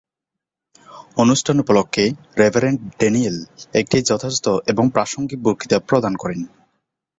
অনুষ্ঠান 1.17 1.55
উপলক্ষে 1.59 2.03
reverend 2.39 2.79
Daniel 2.99 3.37
একটি 3.73 3.97
যথাযথ 4.01 4.45
এবং 4.67 4.85
প্রাসঙ্গিক 4.89 5.39
বক্তৃতা 5.43 5.77
প্রদান 5.79 6.13
করেন। 6.15 6.39